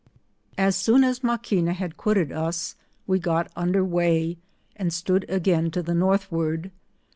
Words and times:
As 0.57 0.75
soon 0.75 1.03
as 1.03 1.19
Maquina 1.19 1.73
had 1.73 1.95
quitted 1.95 2.31
us, 2.31 2.73
we 3.05 3.19
got 3.19 3.51
under 3.55 3.85
weigh, 3.85 4.37
and 4.75 4.91
stood 4.91 5.29
again 5.29 5.69
to 5.69 5.83
the 5.83 5.93
northward. 5.93 6.71